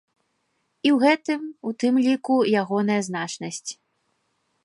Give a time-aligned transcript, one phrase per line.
[0.87, 1.41] І ў гэтым,
[1.71, 3.71] у тым ліку, ягоная значнасць.